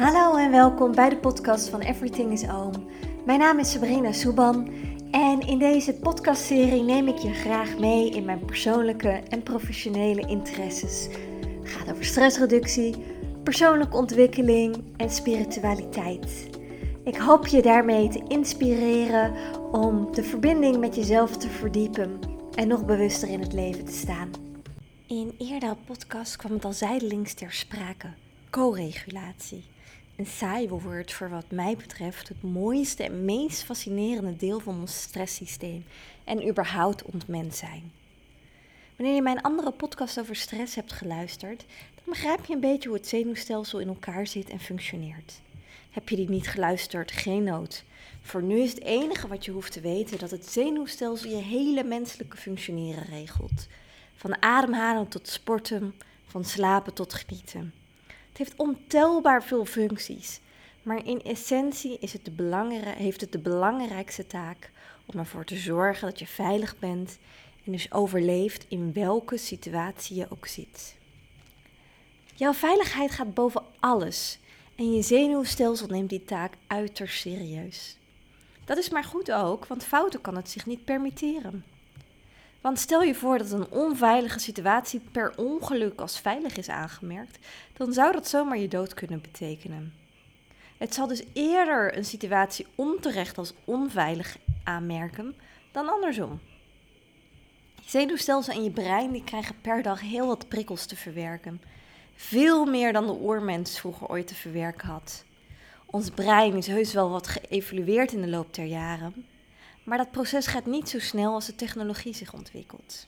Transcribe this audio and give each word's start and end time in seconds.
Hallo 0.00 0.36
en 0.36 0.50
welkom 0.50 0.94
bij 0.94 1.08
de 1.08 1.16
podcast 1.16 1.68
van 1.68 1.80
Everything 1.80 2.32
is 2.32 2.48
Oom. 2.48 2.72
Mijn 3.26 3.38
naam 3.38 3.58
is 3.58 3.70
Sabrina 3.70 4.12
Soeban 4.12 4.68
en 5.10 5.40
in 5.40 5.58
deze 5.58 5.94
podcastserie 5.94 6.82
neem 6.82 7.08
ik 7.08 7.16
je 7.16 7.32
graag 7.32 7.78
mee 7.78 8.10
in 8.10 8.24
mijn 8.24 8.44
persoonlijke 8.44 9.08
en 9.08 9.42
professionele 9.42 10.26
interesses. 10.26 11.08
Het 11.60 11.70
gaat 11.70 11.90
over 11.90 12.04
stressreductie, 12.04 12.96
persoonlijke 13.42 13.96
ontwikkeling 13.96 14.82
en 14.96 15.10
spiritualiteit. 15.10 16.48
Ik 17.04 17.16
hoop 17.16 17.46
je 17.46 17.62
daarmee 17.62 18.08
te 18.08 18.24
inspireren 18.28 19.32
om 19.72 20.14
de 20.14 20.22
verbinding 20.22 20.78
met 20.78 20.94
jezelf 20.94 21.36
te 21.36 21.48
verdiepen 21.48 22.18
en 22.54 22.68
nog 22.68 22.84
bewuster 22.84 23.28
in 23.28 23.40
het 23.40 23.52
leven 23.52 23.84
te 23.84 23.92
staan. 23.92 24.30
In 25.06 25.34
eerdere 25.38 25.76
podcast 25.86 26.36
kwam 26.36 26.52
het 26.52 26.64
al 26.64 26.72
zijdelings 26.72 27.34
ter 27.34 27.52
sprake: 27.52 28.08
co-regulatie. 28.50 29.64
Een 30.20 30.26
saai 30.26 30.68
woord 30.68 31.12
voor 31.12 31.30
wat 31.30 31.50
mij 31.50 31.76
betreft 31.76 32.28
het 32.28 32.42
mooiste 32.42 33.02
en 33.02 33.24
meest 33.24 33.62
fascinerende 33.62 34.36
deel 34.36 34.60
van 34.60 34.80
ons 34.80 35.02
stresssysteem 35.02 35.84
en 36.24 36.48
überhaupt 36.48 37.02
ons 37.02 37.26
mens 37.26 37.58
zijn. 37.58 37.92
Wanneer 38.96 39.14
je 39.14 39.22
mijn 39.22 39.40
andere 39.40 39.70
podcast 39.70 40.20
over 40.20 40.36
stress 40.36 40.74
hebt 40.74 40.92
geluisterd, 40.92 41.64
dan 41.94 42.04
begrijp 42.04 42.44
je 42.44 42.54
een 42.54 42.60
beetje 42.60 42.88
hoe 42.88 42.98
het 42.98 43.08
zenuwstelsel 43.08 43.78
in 43.78 43.88
elkaar 43.88 44.26
zit 44.26 44.50
en 44.50 44.60
functioneert. 44.60 45.40
Heb 45.90 46.08
je 46.08 46.16
die 46.16 46.30
niet 46.30 46.48
geluisterd? 46.48 47.12
Geen 47.12 47.44
nood. 47.44 47.84
Voor 48.22 48.42
nu 48.42 48.60
is 48.60 48.70
het 48.72 48.82
enige 48.82 49.28
wat 49.28 49.44
je 49.44 49.50
hoeft 49.50 49.72
te 49.72 49.80
weten 49.80 50.18
dat 50.18 50.30
het 50.30 50.46
zenuwstelsel 50.46 51.30
je 51.30 51.42
hele 51.42 51.84
menselijke 51.84 52.36
functioneren 52.36 53.04
regelt. 53.04 53.66
Van 54.16 54.42
ademhalen 54.42 55.08
tot 55.08 55.28
sporten, 55.28 55.94
van 56.26 56.44
slapen 56.44 56.94
tot 56.94 57.14
genieten. 57.14 57.79
Heeft 58.40 58.56
ontelbaar 58.56 59.42
veel 59.42 59.64
functies, 59.64 60.40
maar 60.82 61.06
in 61.06 61.22
essentie 61.22 61.98
is 61.98 62.12
het 62.12 62.24
de 62.24 62.94
heeft 62.96 63.20
het 63.20 63.32
de 63.32 63.38
belangrijkste 63.38 64.26
taak 64.26 64.70
om 65.06 65.18
ervoor 65.18 65.44
te 65.44 65.56
zorgen 65.56 66.08
dat 66.08 66.18
je 66.18 66.26
veilig 66.26 66.78
bent 66.78 67.18
en 67.64 67.72
dus 67.72 67.92
overleeft 67.92 68.66
in 68.68 68.92
welke 68.92 69.36
situatie 69.36 70.16
je 70.16 70.26
ook 70.30 70.46
zit. 70.46 70.96
Jouw 72.34 72.52
veiligheid 72.52 73.10
gaat 73.10 73.34
boven 73.34 73.62
alles 73.80 74.38
en 74.76 74.92
je 74.92 75.02
zenuwstelsel 75.02 75.86
neemt 75.86 76.10
die 76.10 76.24
taak 76.24 76.52
uiterst 76.66 77.20
serieus. 77.20 77.96
Dat 78.64 78.78
is 78.78 78.88
maar 78.88 79.04
goed 79.04 79.32
ook, 79.32 79.66
want 79.66 79.84
fouten 79.84 80.20
kan 80.20 80.36
het 80.36 80.50
zich 80.50 80.66
niet 80.66 80.84
permitteren. 80.84 81.64
Want 82.60 82.78
stel 82.78 83.02
je 83.02 83.14
voor 83.14 83.38
dat 83.38 83.50
een 83.50 83.70
onveilige 83.70 84.38
situatie 84.38 85.00
per 85.12 85.32
ongeluk 85.36 86.00
als 86.00 86.20
veilig 86.20 86.56
is 86.56 86.68
aangemerkt, 86.68 87.38
dan 87.72 87.92
zou 87.92 88.12
dat 88.12 88.28
zomaar 88.28 88.58
je 88.58 88.68
dood 88.68 88.94
kunnen 88.94 89.20
betekenen. 89.20 89.94
Het 90.78 90.94
zal 90.94 91.06
dus 91.06 91.22
eerder 91.32 91.96
een 91.96 92.04
situatie 92.04 92.66
onterecht 92.74 93.38
als 93.38 93.54
onveilig 93.64 94.36
aanmerken 94.64 95.34
dan 95.72 95.88
andersom. 95.88 96.40
Je 97.74 97.90
zenuwstelsel 97.90 98.54
en 98.54 98.64
je 98.64 98.70
brein 98.70 99.12
die 99.12 99.24
krijgen 99.24 99.60
per 99.60 99.82
dag 99.82 100.00
heel 100.00 100.26
wat 100.26 100.48
prikkels 100.48 100.86
te 100.86 100.96
verwerken. 100.96 101.62
Veel 102.14 102.64
meer 102.64 102.92
dan 102.92 103.06
de 103.06 103.18
oermens 103.20 103.78
vroeger 103.78 104.08
ooit 104.08 104.26
te 104.26 104.34
verwerken 104.34 104.88
had. 104.88 105.24
Ons 105.86 106.10
brein 106.10 106.54
is 106.54 106.66
heus 106.66 106.92
wel 106.92 107.10
wat 107.10 107.26
geëvolueerd 107.26 108.12
in 108.12 108.20
de 108.20 108.28
loop 108.28 108.54
der 108.54 108.64
jaren, 108.64 109.26
maar 109.84 109.98
dat 109.98 110.10
proces 110.10 110.46
gaat 110.46 110.66
niet 110.66 110.88
zo 110.88 110.98
snel 110.98 111.34
als 111.34 111.46
de 111.46 111.54
technologie 111.54 112.14
zich 112.14 112.32
ontwikkelt. 112.32 113.06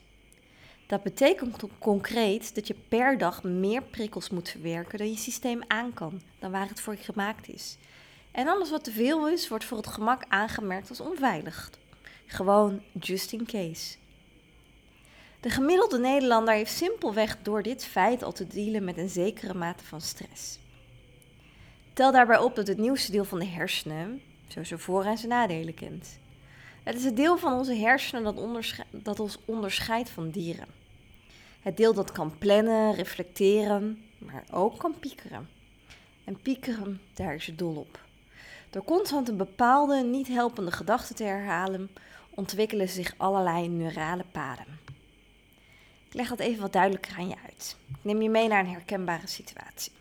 Dat 0.86 1.02
betekent 1.02 1.62
concreet 1.78 2.54
dat 2.54 2.66
je 2.66 2.74
per 2.88 3.18
dag 3.18 3.42
meer 3.42 3.82
prikkels 3.82 4.30
moet 4.30 4.48
verwerken 4.48 4.98
dan 4.98 5.10
je 5.10 5.16
systeem 5.16 5.60
aan 5.66 5.92
kan, 5.94 6.22
dan 6.38 6.50
waar 6.50 6.68
het 6.68 6.80
voor 6.80 6.96
gemaakt 6.96 7.48
is. 7.48 7.76
En 8.30 8.48
alles 8.48 8.70
wat 8.70 8.84
te 8.84 8.92
veel 8.92 9.28
is, 9.28 9.48
wordt 9.48 9.64
voor 9.64 9.76
het 9.76 9.86
gemak 9.86 10.24
aangemerkt 10.28 10.88
als 10.88 11.00
onveilig. 11.00 11.70
Gewoon 12.26 12.82
just 12.92 13.32
in 13.32 13.46
case. 13.46 13.96
De 15.40 15.50
gemiddelde 15.50 15.98
Nederlander 15.98 16.54
heeft 16.54 16.72
simpelweg 16.72 17.38
door 17.42 17.62
dit 17.62 17.84
feit 17.84 18.22
al 18.22 18.32
te 18.32 18.46
dealen 18.46 18.84
met 18.84 18.98
een 18.98 19.08
zekere 19.08 19.54
mate 19.54 19.84
van 19.84 20.00
stress. 20.00 20.58
Tel 21.92 22.12
daarbij 22.12 22.38
op 22.38 22.54
dat 22.54 22.66
het 22.66 22.78
nieuwste 22.78 23.12
deel 23.12 23.24
van 23.24 23.38
de 23.38 23.46
hersenen 23.46 24.22
zo 24.48 24.64
zijn 24.64 24.80
voor- 24.80 25.04
en 25.04 25.18
zijn 25.18 25.30
nadelen 25.30 25.74
kent. 25.74 26.20
Het 26.82 26.94
is 26.94 27.04
het 27.04 27.16
deel 27.16 27.38
van 27.38 27.52
onze 27.52 27.74
hersenen 27.74 28.24
dat, 28.24 28.74
dat 28.90 29.20
ons 29.20 29.38
onderscheidt 29.44 30.10
van 30.10 30.30
dieren. 30.30 30.66
Het 31.60 31.76
deel 31.76 31.94
dat 31.94 32.12
kan 32.12 32.38
plannen, 32.38 32.94
reflecteren, 32.94 34.04
maar 34.18 34.44
ook 34.50 34.78
kan 34.78 34.98
piekeren. 34.98 35.48
En 36.24 36.40
piekeren, 36.40 37.00
daar 37.14 37.34
is 37.34 37.46
het 37.46 37.58
dol 37.58 37.74
op. 37.74 38.00
Door 38.70 38.84
constant 38.84 39.28
een 39.28 39.36
bepaalde, 39.36 40.02
niet 40.02 40.28
helpende 40.28 40.72
gedachte 40.72 41.14
te 41.14 41.24
herhalen, 41.24 41.90
ontwikkelen 42.30 42.88
zich 42.88 43.14
allerlei 43.16 43.68
neurale 43.68 44.24
paden. 44.32 44.80
Ik 46.08 46.14
leg 46.14 46.28
dat 46.28 46.38
even 46.38 46.62
wat 46.62 46.72
duidelijker 46.72 47.16
aan 47.18 47.28
je 47.28 47.36
uit. 47.46 47.76
Ik 47.88 47.96
neem 48.02 48.22
je 48.22 48.30
mee 48.30 48.48
naar 48.48 48.60
een 48.60 48.70
herkenbare 48.70 49.26
situatie. 49.26 49.92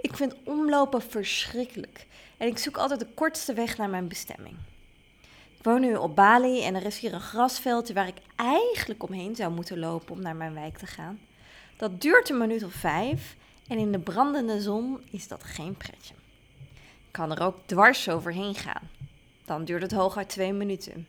Ik 0.00 0.16
vind 0.16 0.34
omlopen 0.44 1.02
verschrikkelijk 1.02 2.06
en 2.36 2.46
ik 2.48 2.58
zoek 2.58 2.76
altijd 2.76 3.00
de 3.00 3.08
kortste 3.14 3.54
weg 3.54 3.76
naar 3.76 3.90
mijn 3.90 4.08
bestemming. 4.08 4.56
Ik 5.60 5.66
woon 5.66 5.80
nu 5.80 5.94
op 5.94 6.16
Bali 6.16 6.62
en 6.62 6.74
er 6.74 6.84
is 6.84 6.98
hier 6.98 7.12
een 7.12 7.20
grasveldje 7.20 7.94
waar 7.94 8.06
ik 8.06 8.18
eigenlijk 8.36 9.02
omheen 9.02 9.36
zou 9.36 9.52
moeten 9.52 9.78
lopen 9.78 10.14
om 10.14 10.22
naar 10.22 10.36
mijn 10.36 10.54
wijk 10.54 10.78
te 10.78 10.86
gaan. 10.86 11.20
Dat 11.76 12.00
duurt 12.00 12.28
een 12.28 12.38
minuut 12.38 12.64
of 12.64 12.72
vijf 12.72 13.36
en 13.68 13.78
in 13.78 13.92
de 13.92 13.98
brandende 13.98 14.60
zon 14.60 15.00
is 15.10 15.28
dat 15.28 15.44
geen 15.44 15.74
pretje. 15.74 16.14
Ik 17.06 17.10
kan 17.10 17.30
er 17.30 17.42
ook 17.42 17.56
dwars 17.66 18.08
overheen 18.08 18.54
gaan. 18.54 18.88
Dan 19.44 19.64
duurt 19.64 19.82
het 19.82 19.92
hooguit 19.92 20.28
twee 20.28 20.52
minuten. 20.52 21.06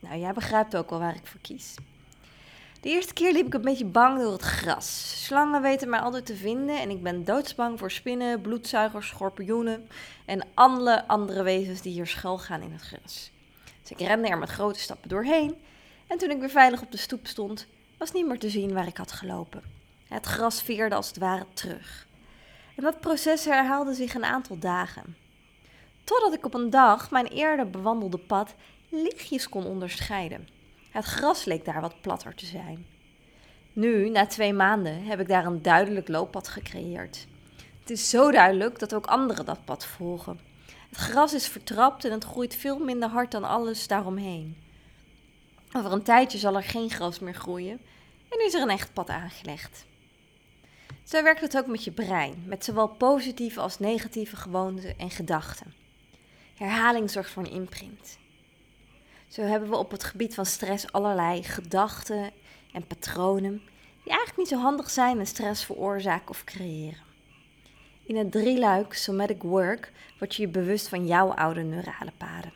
Nou, 0.00 0.18
jij 0.18 0.32
begrijpt 0.32 0.76
ook 0.76 0.90
wel 0.90 0.98
waar 0.98 1.16
ik 1.16 1.26
voor 1.26 1.40
kies. 1.40 1.74
De 2.80 2.88
eerste 2.88 3.12
keer 3.12 3.32
liep 3.32 3.46
ik 3.46 3.54
een 3.54 3.60
beetje 3.60 3.84
bang 3.84 4.20
door 4.20 4.32
het 4.32 4.42
gras. 4.42 5.24
Slangen 5.24 5.62
weten 5.62 5.88
mij 5.88 6.00
altijd 6.00 6.26
te 6.26 6.36
vinden 6.36 6.80
en 6.80 6.90
ik 6.90 7.02
ben 7.02 7.24
doodsbang 7.24 7.78
voor 7.78 7.90
spinnen, 7.90 8.40
bloedzuigers, 8.40 9.08
schorpioenen 9.08 9.88
en 10.24 10.46
alle 10.54 11.06
andere 11.06 11.42
wezens 11.42 11.80
die 11.80 11.92
hier 11.92 12.06
schuilgaan 12.06 12.62
in 12.62 12.72
het 12.72 12.82
gras. 12.82 13.30
Ik 13.90 14.00
rende 14.00 14.28
er 14.28 14.38
met 14.38 14.48
grote 14.48 14.78
stappen 14.78 15.08
doorheen 15.08 15.54
en 16.06 16.18
toen 16.18 16.30
ik 16.30 16.40
weer 16.40 16.50
veilig 16.50 16.82
op 16.82 16.90
de 16.90 16.96
stoep 16.96 17.26
stond, 17.26 17.66
was 17.98 18.12
niet 18.12 18.26
meer 18.26 18.38
te 18.38 18.50
zien 18.50 18.72
waar 18.72 18.86
ik 18.86 18.96
had 18.96 19.12
gelopen. 19.12 19.62
Het 20.08 20.26
gras 20.26 20.62
veerde 20.62 20.94
als 20.94 21.08
het 21.08 21.18
ware 21.18 21.46
terug. 21.54 22.06
En 22.76 22.82
dat 22.82 23.00
proces 23.00 23.44
herhaalde 23.44 23.94
zich 23.94 24.14
een 24.14 24.24
aantal 24.24 24.58
dagen. 24.58 25.16
Totdat 26.04 26.34
ik 26.34 26.44
op 26.44 26.54
een 26.54 26.70
dag 26.70 27.10
mijn 27.10 27.26
eerder 27.26 27.70
bewandelde 27.70 28.18
pad 28.18 28.54
lichtjes 28.88 29.48
kon 29.48 29.64
onderscheiden. 29.64 30.48
Het 30.90 31.04
gras 31.04 31.44
leek 31.44 31.64
daar 31.64 31.80
wat 31.80 32.00
platter 32.00 32.34
te 32.34 32.46
zijn. 32.46 32.86
Nu, 33.72 34.10
na 34.10 34.26
twee 34.26 34.52
maanden, 34.52 35.04
heb 35.04 35.20
ik 35.20 35.28
daar 35.28 35.46
een 35.46 35.62
duidelijk 35.62 36.08
looppad 36.08 36.48
gecreëerd. 36.48 37.26
Het 37.80 37.90
is 37.90 38.10
zo 38.10 38.30
duidelijk 38.30 38.78
dat 38.78 38.94
ook 38.94 39.06
anderen 39.06 39.44
dat 39.44 39.64
pad 39.64 39.86
volgen. 39.86 40.49
Het 40.90 40.98
gras 40.98 41.34
is 41.34 41.48
vertrapt 41.48 42.04
en 42.04 42.12
het 42.12 42.24
groeit 42.24 42.54
veel 42.54 42.78
minder 42.78 43.08
hard 43.08 43.30
dan 43.30 43.44
alles 43.44 43.86
daaromheen. 43.86 44.56
Over 45.72 45.92
een 45.92 46.02
tijdje 46.02 46.38
zal 46.38 46.56
er 46.56 46.62
geen 46.62 46.90
gras 46.90 47.18
meer 47.18 47.34
groeien 47.34 47.80
en 48.28 48.44
is 48.46 48.54
er 48.54 48.62
een 48.62 48.70
echt 48.70 48.92
pad 48.92 49.08
aangelegd. 49.08 49.84
Zo 51.04 51.22
werkt 51.22 51.40
het 51.40 51.56
ook 51.56 51.66
met 51.66 51.84
je 51.84 51.90
brein, 51.90 52.42
met 52.46 52.64
zowel 52.64 52.88
positieve 52.88 53.60
als 53.60 53.78
negatieve 53.78 54.36
gewoonten 54.36 54.98
en 54.98 55.10
gedachten. 55.10 55.74
Herhaling 56.54 57.10
zorgt 57.10 57.30
voor 57.30 57.42
een 57.42 57.50
imprint. 57.50 58.18
Zo 59.28 59.42
hebben 59.42 59.68
we 59.68 59.76
op 59.76 59.90
het 59.90 60.04
gebied 60.04 60.34
van 60.34 60.46
stress 60.46 60.92
allerlei 60.92 61.42
gedachten 61.42 62.30
en 62.72 62.86
patronen 62.86 63.62
die 64.02 64.12
eigenlijk 64.12 64.36
niet 64.36 64.48
zo 64.48 64.58
handig 64.58 64.90
zijn 64.90 65.18
en 65.18 65.26
stress 65.26 65.64
veroorzaken 65.64 66.28
of 66.28 66.44
creëren. 66.44 67.09
In 68.10 68.16
het 68.16 68.32
drieluik 68.32 68.94
Somatic 68.94 69.42
Work 69.42 69.92
word 70.18 70.34
je 70.34 70.42
je 70.42 70.48
bewust 70.48 70.88
van 70.88 71.06
jouw 71.06 71.28
oude 71.28 71.62
neurale 71.62 72.12
paden. 72.16 72.52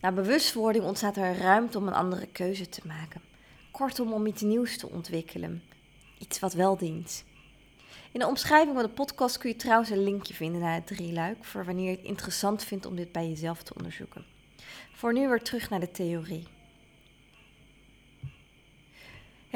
Na 0.00 0.12
bewustwording 0.12 0.84
ontstaat 0.84 1.16
er 1.16 1.36
ruimte 1.36 1.78
om 1.78 1.86
een 1.86 1.94
andere 1.94 2.26
keuze 2.26 2.68
te 2.68 2.80
maken. 2.86 3.20
Kortom, 3.70 4.12
om 4.12 4.26
iets 4.26 4.42
nieuws 4.42 4.78
te 4.78 4.88
ontwikkelen. 4.88 5.62
Iets 6.18 6.38
wat 6.38 6.52
wel 6.52 6.76
dient. 6.76 7.24
In 8.12 8.20
de 8.20 8.26
omschrijving 8.26 8.74
van 8.74 8.84
de 8.84 8.90
podcast 8.90 9.38
kun 9.38 9.50
je 9.50 9.56
trouwens 9.56 9.90
een 9.90 10.04
linkje 10.04 10.34
vinden 10.34 10.60
naar 10.60 10.74
het 10.74 10.86
drieluik 10.86 11.44
voor 11.44 11.64
wanneer 11.64 11.90
je 11.90 11.96
het 11.96 12.06
interessant 12.06 12.64
vindt 12.64 12.86
om 12.86 12.96
dit 12.96 13.12
bij 13.12 13.28
jezelf 13.28 13.62
te 13.62 13.74
onderzoeken. 13.74 14.24
Voor 14.92 15.12
nu 15.12 15.28
weer 15.28 15.42
terug 15.42 15.70
naar 15.70 15.80
de 15.80 15.90
theorie. 15.90 16.53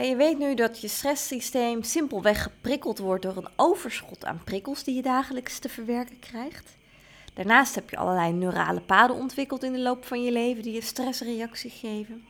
Je 0.06 0.16
weet 0.16 0.38
nu 0.38 0.54
dat 0.54 0.80
je 0.80 0.88
stresssysteem 0.88 1.82
simpelweg 1.82 2.42
geprikkeld 2.42 2.98
wordt 2.98 3.22
door 3.22 3.36
een 3.36 3.48
overschot 3.56 4.24
aan 4.24 4.40
prikkels 4.44 4.84
die 4.84 4.94
je 4.94 5.02
dagelijks 5.02 5.58
te 5.58 5.68
verwerken 5.68 6.18
krijgt. 6.18 6.76
Daarnaast 7.34 7.74
heb 7.74 7.90
je 7.90 7.96
allerlei 7.96 8.32
neurale 8.32 8.80
paden 8.80 9.16
ontwikkeld 9.16 9.62
in 9.62 9.72
de 9.72 9.78
loop 9.78 10.04
van 10.04 10.22
je 10.22 10.32
leven 10.32 10.62
die 10.62 10.72
je 10.72 10.82
stressreactie 10.82 11.70
geven. 11.70 12.24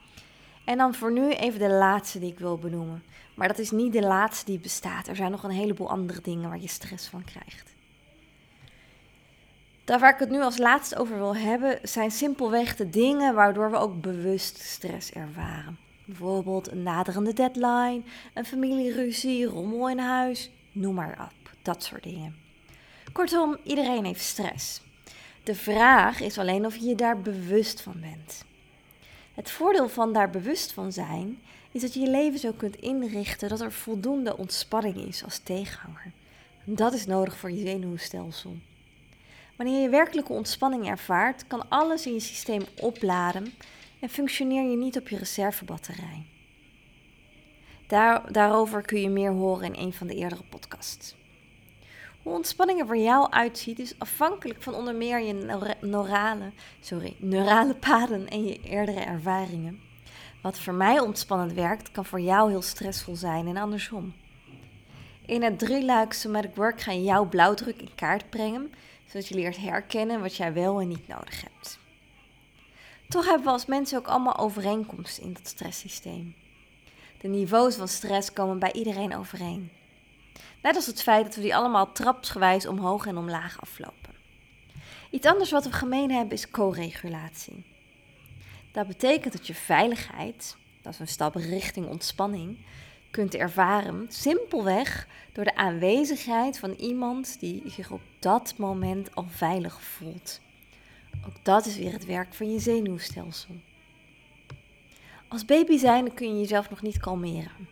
En 0.65 0.79
dan 0.79 0.94
voor 0.94 1.12
nu 1.12 1.31
even 1.31 1.59
de 1.59 1.70
laatste 1.70 2.19
die 2.19 2.32
ik 2.32 2.38
wil 2.38 2.59
benoemen. 2.59 3.03
Maar 3.35 3.49
dat 3.49 3.59
is 3.59 3.71
niet 3.71 3.93
de 3.93 4.03
laatste 4.03 4.44
die 4.44 4.59
bestaat. 4.59 5.09
Er 5.09 5.17
zijn 5.17 5.31
nog 5.31 5.43
een 5.43 5.50
heleboel 5.50 5.91
andere 5.91 6.21
dingen 6.21 6.49
waar 6.49 6.61
je 6.61 6.69
stress 6.69 7.06
van 7.06 7.25
krijgt. 7.25 7.75
Daar 9.85 9.99
waar 9.99 10.12
ik 10.12 10.19
het 10.19 10.31
nu 10.31 10.43
als 10.43 10.59
laatste 10.59 10.97
over 10.97 11.17
wil 11.17 11.37
hebben, 11.37 11.79
zijn 11.82 12.11
simpelweg 12.11 12.76
de 12.76 12.91
dingen 12.91 13.35
waardoor 13.35 13.71
we 13.71 13.76
ook 13.76 14.00
bewust 14.00 14.59
stress 14.59 15.12
ervaren. 15.12 15.88
Bijvoorbeeld 16.09 16.71
een 16.71 16.83
naderende 16.83 17.33
deadline, 17.33 18.03
een 18.35 18.45
familieruzie, 18.45 19.45
rommel 19.45 19.89
in 19.89 19.99
huis, 19.99 20.51
noem 20.73 20.95
maar 20.95 21.31
op. 21.31 21.51
Dat 21.63 21.83
soort 21.83 22.03
dingen. 22.03 22.37
Kortom, 23.13 23.57
iedereen 23.63 24.05
heeft 24.05 24.21
stress. 24.21 24.81
De 25.43 25.55
vraag 25.55 26.21
is 26.21 26.39
alleen 26.39 26.67
of 26.67 26.77
je 26.77 26.85
je 26.85 26.95
daar 26.95 27.21
bewust 27.21 27.81
van 27.81 28.01
bent. 28.01 28.45
Het 29.35 29.51
voordeel 29.51 29.89
van 29.89 30.13
daar 30.13 30.31
bewust 30.31 30.73
van 30.73 30.93
zijn 30.93 31.39
is 31.73 31.81
dat 31.81 31.95
je 31.95 32.01
je 32.01 32.11
leven 32.11 32.39
zo 32.39 32.53
kunt 32.53 32.77
inrichten 32.77 33.49
dat 33.49 33.61
er 33.61 33.73
voldoende 33.73 34.37
ontspanning 34.37 34.97
is 34.97 35.25
als 35.25 35.39
tegenhanger. 35.39 36.13
Dat 36.65 36.93
is 36.93 37.07
nodig 37.07 37.37
voor 37.37 37.51
je 37.51 37.67
zenuwstelsel. 37.67 38.57
Wanneer 39.57 39.83
je 39.83 39.89
werkelijke 39.89 40.33
ontspanning 40.33 40.89
ervaart, 40.89 41.47
kan 41.47 41.69
alles 41.69 42.07
in 42.07 42.13
je 42.13 42.21
systeem 42.21 42.63
opladen 42.77 43.53
en 44.00 44.09
functioneer 44.09 44.71
je 44.71 44.77
niet 44.77 44.99
op 44.99 45.09
je 45.09 45.17
reservebatterij. 45.17 46.27
Daar, 47.87 48.33
daarover 48.33 48.83
kun 48.83 49.00
je 49.00 49.09
meer 49.09 49.33
horen 49.33 49.75
in 49.75 49.87
een 49.87 49.93
van 49.93 50.06
de 50.06 50.15
eerdere 50.15 50.43
podcasts. 50.49 51.17
Hoe 52.23 52.35
ontspanning 52.35 52.81
er 52.81 52.87
voor 52.87 52.97
jou 52.97 53.31
uitziet 53.31 53.79
is 53.79 53.99
afhankelijk 53.99 54.62
van 54.62 54.75
onder 54.75 54.95
meer 54.95 55.21
je 55.21 55.33
neurale, 55.81 56.50
sorry, 56.81 57.17
neurale 57.19 57.75
paden 57.75 58.29
en 58.29 58.45
je 58.45 58.61
eerdere 58.62 59.00
ervaringen. 59.00 59.81
Wat 60.43 60.59
voor 60.59 60.75
mij 60.75 61.00
ontspannend 61.00 61.53
werkt, 61.53 61.91
kan 61.91 62.05
voor 62.05 62.21
jou 62.21 62.50
heel 62.50 62.62
stressvol 62.62 63.17
zijn 63.17 63.47
en 63.47 63.56
andersom. 63.56 64.15
In 65.27 65.43
het 65.43 65.59
drieluik 65.59 66.12
Somatic 66.12 66.55
Work 66.55 66.81
ga 66.81 66.93
je 66.93 67.03
jouw 67.03 67.29
blauwdruk 67.29 67.81
in 67.81 67.95
kaart 67.95 68.31
brengen, 68.31 68.73
zodat 69.06 69.29
je 69.29 69.35
leert 69.35 69.56
herkennen 69.56 70.21
wat 70.21 70.37
jij 70.37 70.53
wel 70.53 70.81
en 70.81 70.89
niet 70.89 71.09
nodig 71.09 71.43
hebt. 71.43 71.79
Toch 73.09 73.25
hebben 73.25 73.45
we 73.45 73.53
als 73.53 73.67
mensen 73.67 73.99
ook 73.99 74.07
allemaal 74.07 74.37
overeenkomsten 74.37 75.23
in 75.23 75.33
dat 75.33 75.47
stresssysteem. 75.47 76.35
De 77.21 77.29
niveaus 77.29 77.75
van 77.75 77.89
stress 77.89 78.33
komen 78.33 78.59
bij 78.59 78.73
iedereen 78.73 79.17
overeen. 79.17 79.71
Net 80.63 80.77
als 80.77 80.87
het 80.87 81.03
feit 81.03 81.25
dat 81.25 81.35
we 81.35 81.41
die 81.41 81.57
allemaal 81.57 81.93
trapsgewijs 81.93 82.67
omhoog 82.67 83.07
en 83.07 83.17
omlaag 83.17 83.61
aflopen. 83.61 84.15
Iets 85.11 85.27
anders 85.27 85.51
wat 85.51 85.65
we 85.65 85.73
gemeen 85.73 86.11
hebben 86.11 86.33
is 86.33 86.51
co-regulatie. 86.51 87.65
Dat 88.73 88.87
betekent 88.87 89.33
dat 89.33 89.47
je 89.47 89.55
veiligheid, 89.55 90.57
dat 90.83 90.93
is 90.93 90.99
een 90.99 91.09
stap 91.09 91.35
richting 91.35 91.87
ontspanning, 91.87 92.59
kunt 93.11 93.35
ervaren 93.35 94.07
simpelweg 94.09 95.09
door 95.33 95.45
de 95.45 95.57
aanwezigheid 95.57 96.59
van 96.59 96.73
iemand 96.73 97.41
die 97.41 97.63
zich 97.67 97.91
op 97.91 98.01
dat 98.19 98.55
moment 98.57 99.15
al 99.15 99.27
veilig 99.29 99.83
voelt. 99.83 100.41
Ook 101.26 101.44
dat 101.44 101.67
is 101.67 101.76
weer 101.76 101.93
het 101.93 102.05
werk 102.05 102.35
van 102.35 102.53
je 102.53 102.59
zenuwstelsel. 102.59 103.55
Als 105.29 105.44
baby 105.44 105.76
zijn 105.76 106.15
kun 106.15 106.29
je 106.29 106.41
jezelf 106.41 106.70
nog 106.70 106.82
niet 106.82 106.99
kalmeren. 106.99 107.69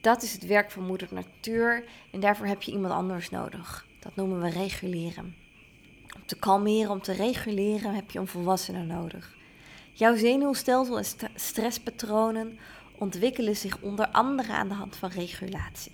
Dat 0.00 0.22
is 0.22 0.32
het 0.32 0.46
werk 0.46 0.70
van 0.70 0.86
moeder 0.86 1.08
natuur 1.10 1.84
en 2.10 2.20
daarvoor 2.20 2.46
heb 2.46 2.62
je 2.62 2.72
iemand 2.72 2.92
anders 2.92 3.30
nodig. 3.30 3.86
Dat 4.00 4.16
noemen 4.16 4.40
we 4.40 4.48
reguleren. 4.48 5.36
Om 6.16 6.26
te 6.26 6.38
kalmeren, 6.38 6.90
om 6.90 7.02
te 7.02 7.12
reguleren 7.12 7.94
heb 7.94 8.10
je 8.10 8.18
een 8.18 8.26
volwassene 8.26 8.84
nodig. 8.84 9.36
Jouw 9.92 10.16
zenuwstelsel 10.16 10.98
en 10.98 11.30
stresspatronen 11.34 12.58
ontwikkelen 12.98 13.56
zich 13.56 13.80
onder 13.80 14.08
andere 14.08 14.52
aan 14.52 14.68
de 14.68 14.74
hand 14.74 14.96
van 14.96 15.10
regulatie. 15.10 15.92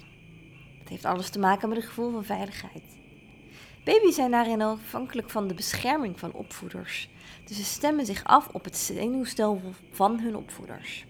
Het 0.78 0.88
heeft 0.88 1.04
alles 1.04 1.30
te 1.30 1.38
maken 1.38 1.68
met 1.68 1.76
het 1.76 1.86
gevoel 1.86 2.10
van 2.10 2.24
veiligheid. 2.24 2.82
Baby's 3.84 4.14
zijn 4.14 4.30
daarin 4.30 4.62
afhankelijk 4.62 5.30
van 5.30 5.48
de 5.48 5.54
bescherming 5.54 6.18
van 6.18 6.32
opvoeders. 6.32 7.08
Dus 7.44 7.56
ze 7.56 7.64
stemmen 7.64 8.06
zich 8.06 8.24
af 8.24 8.48
op 8.48 8.64
het 8.64 8.76
zenuwstelsel 8.76 9.72
van 9.90 10.20
hun 10.20 10.36
opvoeders. 10.36 11.04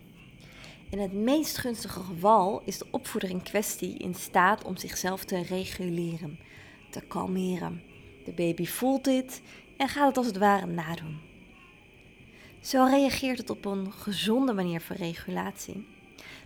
In 0.91 0.99
het 0.99 1.13
meest 1.13 1.59
gunstige 1.59 2.01
geval 2.01 2.63
is 2.65 2.79
de 2.79 2.87
opvoeder 2.91 3.31
in 3.31 3.43
kwestie 3.43 3.99
in 3.99 4.15
staat 4.15 4.65
om 4.65 4.77
zichzelf 4.77 5.25
te 5.25 5.43
reguleren, 5.43 6.39
te 6.91 7.01
kalmeren. 7.01 7.83
De 8.25 8.33
baby 8.33 8.67
voelt 8.67 9.05
dit 9.05 9.43
en 9.77 9.89
gaat 9.89 10.09
het 10.09 10.17
als 10.17 10.27
het 10.27 10.39
ware 10.39 10.67
nadoen. 10.67 11.21
Zo 12.61 12.85
reageert 12.85 13.39
het 13.39 13.51
op 13.51 13.65
een 13.65 13.93
gezonde 13.93 14.53
manier 14.53 14.81
voor 14.81 14.97
regulatie. 14.97 15.87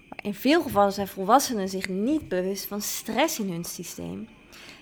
Maar 0.09 0.19
in 0.23 0.35
veel 0.35 0.63
gevallen 0.63 0.93
zijn 0.93 1.09
volwassenen 1.09 1.69
zich 1.69 1.89
niet 1.89 2.29
bewust 2.29 2.67
van 2.67 2.81
stress 2.81 3.39
in 3.39 3.51
hun 3.51 3.65
systeem. 3.65 4.29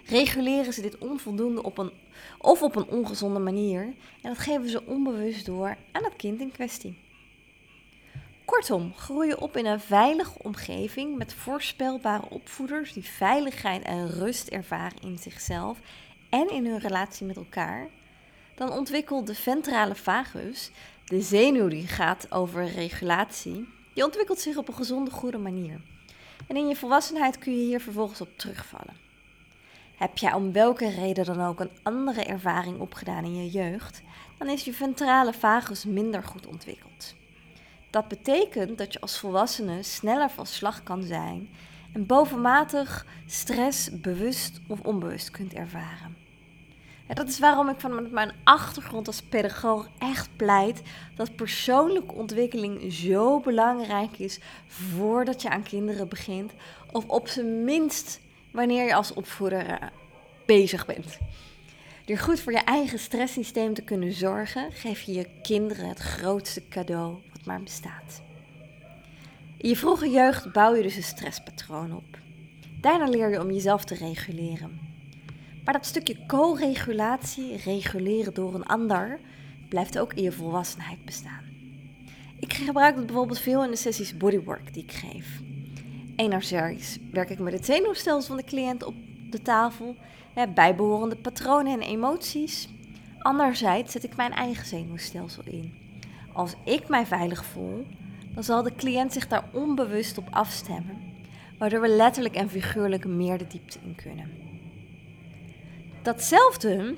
Reguleren 0.06 0.72
ze 0.72 0.80
dit 0.80 0.98
onvoldoende 0.98 1.62
op 1.62 1.78
een, 1.78 1.90
of 2.38 2.62
op 2.62 2.76
een 2.76 2.86
ongezonde 2.86 3.38
manier 3.38 3.82
en 4.22 4.28
dat 4.28 4.38
geven 4.38 4.68
ze 4.68 4.86
onbewust 4.86 5.46
door 5.46 5.76
aan 5.92 6.04
het 6.04 6.16
kind 6.16 6.40
in 6.40 6.52
kwestie. 6.52 7.04
Kortom, 8.44 8.94
groei 8.94 9.28
je 9.28 9.40
op 9.40 9.56
in 9.56 9.66
een 9.66 9.80
veilige 9.80 10.38
omgeving 10.42 11.16
met 11.16 11.34
voorspelbare 11.34 12.28
opvoeders 12.28 12.92
die 12.92 13.04
veiligheid 13.04 13.82
en 13.82 14.10
rust 14.10 14.48
ervaren 14.48 15.00
in 15.02 15.18
zichzelf 15.18 15.78
en 16.30 16.50
in 16.50 16.66
hun 16.66 16.78
relatie 16.78 17.26
met 17.26 17.36
elkaar, 17.36 17.88
dan 18.54 18.72
ontwikkelt 18.72 19.26
de 19.26 19.34
ventrale 19.34 19.94
vagus, 19.94 20.70
de 21.04 21.20
zenuw 21.20 21.68
die 21.68 21.86
gaat 21.86 22.32
over 22.32 22.64
regulatie, 22.64 23.68
die 23.94 24.04
ontwikkelt 24.04 24.40
zich 24.40 24.56
op 24.56 24.68
een 24.68 24.74
gezonde, 24.74 25.10
goede 25.10 25.38
manier. 25.38 25.80
En 26.46 26.56
in 26.56 26.68
je 26.68 26.76
volwassenheid 26.76 27.38
kun 27.38 27.52
je 27.52 27.64
hier 27.64 27.80
vervolgens 27.80 28.20
op 28.20 28.38
terugvallen. 28.38 29.05
Heb 29.96 30.18
jij 30.18 30.32
om 30.32 30.52
welke 30.52 30.88
reden 30.88 31.24
dan 31.24 31.40
ook 31.40 31.60
een 31.60 31.70
andere 31.82 32.22
ervaring 32.22 32.78
opgedaan 32.78 33.24
in 33.24 33.36
je 33.36 33.50
jeugd, 33.50 34.02
dan 34.38 34.48
is 34.48 34.64
je 34.64 34.72
ventrale 34.72 35.32
vagus 35.32 35.84
minder 35.84 36.22
goed 36.22 36.46
ontwikkeld. 36.46 37.14
Dat 37.90 38.08
betekent 38.08 38.78
dat 38.78 38.92
je 38.92 39.00
als 39.00 39.18
volwassene 39.18 39.82
sneller 39.82 40.30
van 40.30 40.46
slag 40.46 40.82
kan 40.82 41.02
zijn 41.02 41.48
en 41.92 42.06
bovenmatig 42.06 43.06
stress 43.26 44.00
bewust 44.00 44.60
of 44.66 44.80
onbewust 44.80 45.30
kunt 45.30 45.54
ervaren. 45.54 46.16
dat 47.06 47.28
is 47.28 47.38
waarom 47.38 47.68
ik 47.68 47.80
vanuit 47.80 48.10
mijn 48.10 48.32
achtergrond 48.44 49.06
als 49.06 49.22
pedagoog 49.22 49.88
echt 49.98 50.28
pleit 50.36 50.82
dat 51.14 51.36
persoonlijke 51.36 52.14
ontwikkeling 52.14 52.92
zo 52.92 53.40
belangrijk 53.40 54.18
is 54.18 54.40
voordat 54.66 55.42
je 55.42 55.50
aan 55.50 55.62
kinderen 55.62 56.08
begint, 56.08 56.52
of 56.92 57.04
op 57.06 57.28
zijn 57.28 57.64
minst 57.64 58.20
wanneer 58.56 58.86
je 58.86 58.94
als 58.94 59.12
opvoeder 59.12 59.66
eh, 59.66 59.86
bezig 60.46 60.86
bent. 60.86 61.18
Door 62.04 62.18
goed 62.18 62.40
voor 62.40 62.52
je 62.52 62.58
eigen 62.58 62.98
stresssysteem 62.98 63.74
te 63.74 63.82
kunnen 63.82 64.12
zorgen, 64.12 64.72
geef 64.72 65.00
je 65.02 65.12
je 65.12 65.26
kinderen 65.42 65.88
het 65.88 65.98
grootste 65.98 66.68
cadeau 66.68 67.16
wat 67.32 67.44
maar 67.44 67.62
bestaat. 67.62 68.22
In 69.58 69.68
je 69.68 69.76
vroege 69.76 70.10
jeugd 70.10 70.52
bouw 70.52 70.74
je 70.74 70.82
dus 70.82 70.96
een 70.96 71.02
stresspatroon 71.02 71.96
op. 71.96 72.18
Daarna 72.80 73.08
leer 73.08 73.30
je 73.30 73.40
om 73.40 73.50
jezelf 73.50 73.84
te 73.84 73.94
reguleren. 73.94 74.80
Maar 75.64 75.74
dat 75.74 75.86
stukje 75.86 76.26
co-regulatie, 76.26 77.56
reguleren 77.56 78.34
door 78.34 78.54
een 78.54 78.66
ander, 78.66 79.20
blijft 79.68 79.98
ook 79.98 80.14
in 80.14 80.22
je 80.22 80.32
volwassenheid 80.32 81.04
bestaan. 81.04 81.44
Ik 82.38 82.52
gebruik 82.52 82.96
het 82.96 83.06
bijvoorbeeld 83.06 83.40
veel 83.40 83.64
in 83.64 83.70
de 83.70 83.76
sessies 83.76 84.16
bodywork 84.16 84.74
die 84.74 84.82
ik 84.82 84.92
geef. 84.92 85.40
Enerzijds 86.16 86.98
werk 87.12 87.30
ik 87.30 87.38
met 87.38 87.52
het 87.52 87.64
zenuwstelsel 87.64 88.28
van 88.28 88.36
de 88.36 88.44
cliënt 88.44 88.84
op 88.84 88.94
de 89.30 89.42
tafel, 89.42 89.96
bijbehorende 90.54 91.16
patronen 91.16 91.72
en 91.72 91.88
emoties. 91.88 92.68
Anderzijds 93.18 93.92
zet 93.92 94.04
ik 94.04 94.16
mijn 94.16 94.32
eigen 94.32 94.66
zenuwstelsel 94.66 95.42
in. 95.44 95.74
Als 96.32 96.54
ik 96.64 96.88
mij 96.88 97.06
veilig 97.06 97.44
voel, 97.44 97.86
dan 98.34 98.44
zal 98.44 98.62
de 98.62 98.74
cliënt 98.74 99.12
zich 99.12 99.28
daar 99.28 99.48
onbewust 99.52 100.18
op 100.18 100.28
afstemmen, 100.30 100.98
waardoor 101.58 101.80
we 101.80 101.88
letterlijk 101.88 102.34
en 102.34 102.50
figuurlijk 102.50 103.04
meer 103.04 103.38
de 103.38 103.46
diepte 103.46 103.78
in 103.84 103.94
kunnen. 103.94 104.30
Datzelfde 106.02 106.94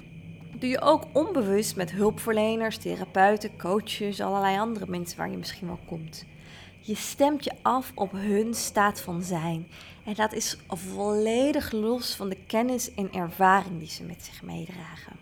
doe 0.59 0.69
je 0.69 0.81
ook 0.81 1.05
onbewust 1.13 1.77
met 1.77 1.91
hulpverleners, 1.91 2.77
therapeuten, 2.77 3.57
coaches, 3.57 4.21
allerlei 4.21 4.59
andere 4.59 4.87
mensen 4.89 5.19
waar 5.19 5.31
je 5.31 5.37
misschien 5.37 5.67
wel 5.67 5.81
komt. 5.87 6.25
Je 6.88 6.95
stemt 6.95 7.45
je 7.45 7.52
af 7.62 7.92
op 7.95 8.12
hun 8.12 8.54
staat 8.54 9.00
van 9.00 9.23
zijn. 9.23 9.66
En 10.04 10.14
dat 10.14 10.33
is 10.33 10.57
volledig 10.68 11.73
los 11.73 12.14
van 12.14 12.28
de 12.28 12.37
kennis 12.47 12.95
en 12.95 13.12
ervaring 13.12 13.78
die 13.78 13.88
ze 13.88 14.04
met 14.04 14.25
zich 14.25 14.42
meedragen. 14.42 15.16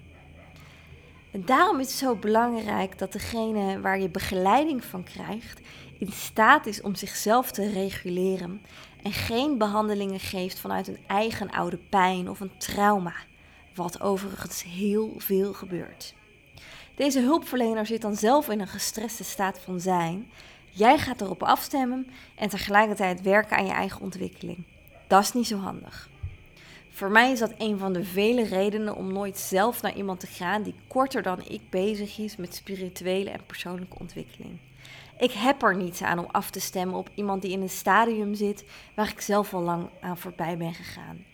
En 1.33 1.45
daarom 1.45 1.81
is 1.81 1.87
het 1.87 1.97
zo 1.97 2.15
belangrijk 2.15 2.99
dat 2.99 3.13
degene 3.13 3.81
waar 3.81 4.01
je 4.01 4.09
begeleiding 4.09 4.85
van 4.85 5.05
krijgt, 5.05 5.61
in 5.99 6.13
staat 6.13 6.67
is 6.67 6.81
om 6.81 6.95
zichzelf 6.95 7.51
te 7.51 7.71
reguleren 7.71 8.63
en 9.03 9.13
geen 9.13 9.59
behandelingen 9.59 10.21
geeft 10.21 10.59
vanuit 10.59 10.89
een 10.89 11.01
eigen 11.07 11.51
oude 11.51 11.79
pijn 11.89 12.31
of 12.31 12.41
een 12.41 12.59
trauma, 12.59 13.15
wat 13.75 14.01
overigens 14.01 14.63
heel 14.63 15.15
veel 15.17 15.53
gebeurt. 15.53 16.15
Deze 16.95 17.21
hulpverlener 17.21 17.87
zit 17.87 18.03
dan 18.03 18.17
zelf 18.17 18.49
in 18.49 18.61
een 18.61 18.69
gestreste 18.69 19.25
staat 19.25 19.59
van 19.59 19.81
zijn 19.81 20.31
Jij 20.77 20.99
gaat 20.99 21.21
erop 21.21 21.43
afstemmen 21.43 22.07
en 22.35 22.49
tegelijkertijd 22.49 23.23
werken 23.23 23.57
aan 23.57 23.67
je 23.67 23.73
eigen 23.73 24.01
ontwikkeling. 24.01 24.65
Dat 25.07 25.23
is 25.23 25.33
niet 25.33 25.47
zo 25.47 25.59
handig. 25.59 26.09
Voor 26.91 27.11
mij 27.11 27.33
is 27.33 27.39
dat 27.39 27.55
een 27.59 27.79
van 27.79 27.93
de 27.93 28.05
vele 28.05 28.45
redenen 28.45 28.97
om 28.97 29.13
nooit 29.13 29.39
zelf 29.39 29.83
naar 29.83 29.95
iemand 29.95 30.21
te 30.21 30.27
gaan 30.27 30.63
die 30.63 30.75
korter 30.89 31.23
dan 31.23 31.41
ik 31.49 31.71
bezig 31.71 32.19
is 32.19 32.37
met 32.37 32.55
spirituele 32.55 33.31
en 33.31 33.47
persoonlijke 33.47 33.99
ontwikkeling. 33.99 34.59
Ik 35.19 35.33
heb 35.33 35.63
er 35.63 35.77
niets 35.77 36.03
aan 36.03 36.19
om 36.19 36.29
af 36.31 36.51
te 36.51 36.61
stemmen 36.61 36.97
op 36.97 37.11
iemand 37.15 37.43
die 37.43 37.53
in 37.53 37.63
een 37.63 37.69
stadium 37.69 38.35
zit 38.35 38.65
waar 38.95 39.09
ik 39.09 39.21
zelf 39.21 39.55
al 39.55 39.63
lang 39.63 39.89
aan 40.01 40.19
voorbij 40.19 40.57
ben 40.57 40.75
gegaan. 40.75 41.25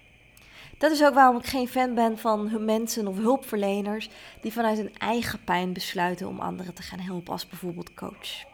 Dat 0.79 0.91
is 0.91 1.05
ook 1.05 1.15
waarom 1.15 1.37
ik 1.37 1.47
geen 1.47 1.69
fan 1.69 1.95
ben 1.95 2.19
van 2.19 2.65
mensen 2.65 3.07
of 3.07 3.17
hulpverleners 3.17 4.09
die 4.41 4.53
vanuit 4.53 4.79
hun 4.79 4.97
eigen 4.99 5.45
pijn 5.45 5.73
besluiten 5.73 6.29
om 6.29 6.41
anderen 6.41 6.75
te 6.75 6.83
gaan 6.83 7.01
helpen, 7.01 7.33
als 7.33 7.47
bijvoorbeeld 7.47 7.95
coach. 7.95 8.51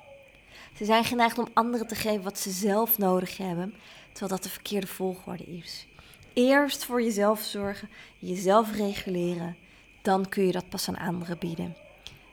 Ze 0.78 0.84
zijn 0.84 1.04
geneigd 1.04 1.38
om 1.38 1.48
anderen 1.52 1.86
te 1.86 1.94
geven 1.94 2.22
wat 2.22 2.38
ze 2.38 2.50
zelf 2.50 2.98
nodig 2.98 3.36
hebben, 3.36 3.74
terwijl 4.12 4.30
dat 4.30 4.42
de 4.42 4.48
verkeerde 4.48 4.86
volgorde 4.86 5.44
is. 5.44 5.86
Eerst 6.32 6.84
voor 6.84 7.02
jezelf 7.02 7.40
zorgen, 7.40 7.88
jezelf 8.18 8.74
reguleren, 8.74 9.56
dan 10.02 10.28
kun 10.28 10.46
je 10.46 10.52
dat 10.52 10.68
pas 10.68 10.88
aan 10.88 10.98
anderen 10.98 11.38
bieden. 11.38 11.76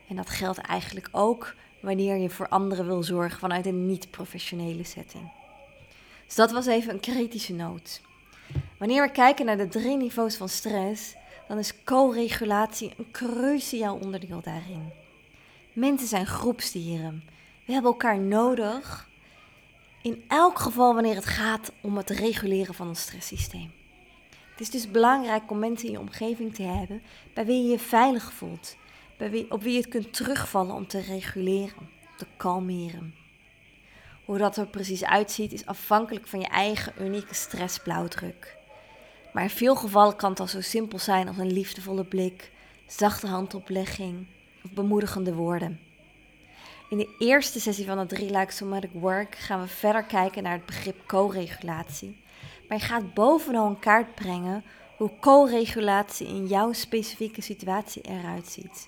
En 0.07 0.15
dat 0.15 0.29
geldt 0.29 0.57
eigenlijk 0.57 1.09
ook 1.11 1.55
wanneer 1.79 2.15
je 2.15 2.29
voor 2.29 2.47
anderen 2.47 2.85
wil 2.85 3.03
zorgen 3.03 3.39
vanuit 3.39 3.65
een 3.65 3.85
niet-professionele 3.85 4.83
setting. 4.83 5.31
Dus 6.25 6.35
dat 6.35 6.51
was 6.51 6.65
even 6.65 6.93
een 6.93 6.99
kritische 6.99 7.53
noot. 7.53 8.01
Wanneer 8.77 9.01
we 9.01 9.11
kijken 9.11 9.45
naar 9.45 9.57
de 9.57 9.67
drie 9.67 9.97
niveaus 9.97 10.35
van 10.35 10.49
stress, 10.49 11.15
dan 11.47 11.57
is 11.57 11.83
co-regulatie 11.83 12.93
een 12.97 13.11
cruciaal 13.11 13.95
onderdeel 13.95 14.41
daarin. 14.41 14.91
Mensen 15.73 16.07
zijn 16.07 16.25
groepsdieren. 16.25 17.33
We 17.65 17.73
hebben 17.73 17.91
elkaar 17.91 18.19
nodig. 18.19 19.09
In 20.01 20.23
elk 20.27 20.59
geval 20.59 20.93
wanneer 20.93 21.15
het 21.15 21.25
gaat 21.25 21.71
om 21.81 21.97
het 21.97 22.09
reguleren 22.09 22.73
van 22.73 22.87
ons 22.87 23.01
stresssysteem. 23.01 23.71
Het 24.51 24.59
is 24.59 24.69
dus 24.69 24.91
belangrijk 24.91 25.51
om 25.51 25.59
mensen 25.59 25.87
in 25.87 25.93
je 25.93 25.99
omgeving 25.99 26.55
te 26.55 26.63
hebben 26.63 27.01
bij 27.33 27.45
wie 27.45 27.63
je 27.63 27.69
je 27.69 27.79
veilig 27.79 28.33
voelt, 28.33 28.75
bij 29.17 29.29
wie, 29.29 29.51
op 29.51 29.63
wie 29.63 29.71
je 29.71 29.79
het 29.79 29.87
kunt 29.87 30.13
terugvallen 30.13 30.75
om 30.75 30.87
te 30.87 30.99
reguleren, 30.99 31.89
te 32.17 32.25
kalmeren. 32.37 33.15
Hoe 34.25 34.37
dat 34.37 34.57
er 34.57 34.67
precies 34.67 35.03
uitziet 35.03 35.53
is 35.53 35.65
afhankelijk 35.65 36.27
van 36.27 36.39
je 36.39 36.47
eigen 36.47 36.93
unieke 36.99 37.33
stressblauwdruk. 37.33 38.57
Maar 39.33 39.43
in 39.43 39.49
veel 39.49 39.75
gevallen 39.75 40.15
kan 40.15 40.29
het 40.29 40.39
al 40.39 40.47
zo 40.47 40.61
simpel 40.61 40.99
zijn 40.99 41.27
als 41.27 41.37
een 41.37 41.53
liefdevolle 41.53 42.05
blik, 42.05 42.51
zachte 42.87 43.27
handoplegging 43.27 44.25
of 44.63 44.71
bemoedigende 44.71 45.33
woorden. 45.33 45.84
In 46.89 46.97
de 46.97 47.15
eerste 47.19 47.59
sessie 47.59 47.85
van 47.85 47.97
het 47.97 48.11
Relax 48.11 48.55
Somatic 48.55 48.89
Work 48.93 49.35
gaan 49.35 49.61
we 49.61 49.67
verder 49.67 50.03
kijken 50.03 50.43
naar 50.43 50.53
het 50.53 50.65
begrip 50.65 50.95
co-regulatie. 51.05 52.17
Maar 52.67 52.77
je 52.77 52.83
gaat 52.83 53.13
bovenal 53.13 53.67
een 53.67 53.79
kaart 53.79 54.15
brengen 54.15 54.63
hoe 54.97 55.11
co-regulatie 55.19 56.27
in 56.27 56.47
jouw 56.47 56.73
specifieke 56.73 57.41
situatie 57.41 58.01
eruit 58.01 58.47
ziet. 58.47 58.87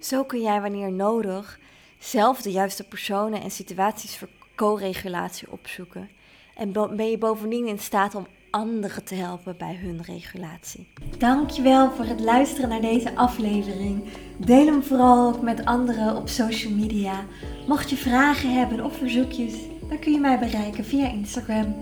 Zo 0.00 0.24
kun 0.24 0.40
jij 0.40 0.60
wanneer 0.60 0.92
nodig 0.92 1.58
zelf 1.98 2.42
de 2.42 2.50
juiste 2.50 2.84
personen 2.84 3.42
en 3.42 3.50
situaties 3.50 4.16
voor 4.16 4.28
co-regulatie 4.54 5.52
opzoeken. 5.52 6.10
En 6.54 6.72
ben 6.72 7.10
je 7.10 7.18
bovendien 7.18 7.66
in 7.66 7.78
staat 7.78 8.14
om 8.14 8.26
anderen 8.52 9.04
te 9.04 9.14
helpen 9.14 9.56
bij 9.58 9.78
hun 9.82 10.02
regulatie. 10.02 10.88
Dankjewel 11.18 11.90
voor 11.90 12.04
het 12.04 12.20
luisteren 12.20 12.68
naar 12.68 12.80
deze 12.80 13.16
aflevering. 13.16 14.04
Deel 14.36 14.66
hem 14.66 14.82
vooral 14.82 15.28
ook 15.28 15.42
met 15.42 15.64
anderen 15.64 16.16
op 16.16 16.28
social 16.28 16.72
media. 16.72 17.24
Mocht 17.66 17.90
je 17.90 17.96
vragen 17.96 18.54
hebben 18.54 18.84
of 18.84 18.96
verzoekjes, 18.96 19.54
dan 19.88 19.98
kun 19.98 20.12
je 20.12 20.20
mij 20.20 20.38
bereiken 20.38 20.84
via 20.84 21.08
Instagram 21.08 21.74